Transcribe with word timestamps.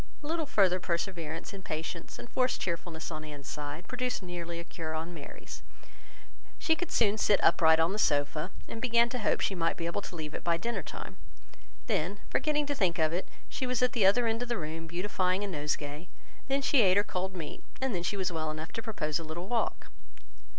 A 0.23 0.25
little 0.25 0.47
further 0.47 0.79
perseverance 0.79 1.53
in 1.53 1.61
patience 1.61 2.17
and 2.17 2.27
forced 2.27 2.59
cheerfulness 2.59 3.11
on 3.11 3.23
Anne's 3.23 3.47
side 3.47 3.87
produced 3.87 4.23
nearly 4.23 4.59
a 4.59 4.63
cure 4.63 4.95
on 4.95 5.13
Mary's. 5.13 5.61
She 6.57 6.75
could 6.75 6.91
soon 6.91 7.19
sit 7.19 7.39
upright 7.43 7.79
on 7.79 7.93
the 7.93 7.99
sofa, 7.99 8.49
and 8.67 8.81
began 8.81 9.09
to 9.09 9.19
hope 9.19 9.41
she 9.41 9.53
might 9.53 9.77
be 9.77 9.85
able 9.85 10.01
to 10.01 10.15
leave 10.15 10.33
it 10.33 10.43
by 10.43 10.57
dinner 10.57 10.81
time. 10.81 11.17
Then, 11.85 12.19
forgetting 12.31 12.65
to 12.65 12.73
think 12.73 12.97
of 12.97 13.13
it, 13.13 13.29
she 13.47 13.67
was 13.67 13.83
at 13.83 13.91
the 13.93 14.07
other 14.07 14.25
end 14.25 14.41
of 14.41 14.49
the 14.49 14.57
room, 14.57 14.87
beautifying 14.87 15.43
a 15.43 15.47
nosegay; 15.47 16.07
then, 16.47 16.63
she 16.63 16.81
ate 16.81 16.97
her 16.97 17.03
cold 17.03 17.35
meat; 17.35 17.63
and 17.79 17.93
then 17.93 18.01
she 18.01 18.17
was 18.17 18.31
well 18.31 18.49
enough 18.49 18.71
to 18.71 18.81
propose 18.81 19.19
a 19.19 19.23
little 19.23 19.47
walk. 19.47 19.91